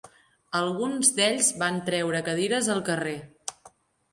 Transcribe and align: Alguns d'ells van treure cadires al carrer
Alguns 0.59 1.11
d'ells 1.19 1.49
van 1.65 1.77
treure 1.91 2.23
cadires 2.31 2.71
al 2.77 2.83
carrer 2.89 3.15